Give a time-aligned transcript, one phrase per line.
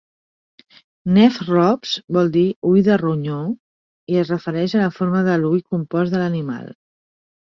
[1.17, 3.37] "Nephrops" vol dir "ull de ronyó"
[4.15, 6.65] i es refereix a la forma de l'ull compost de l'animal.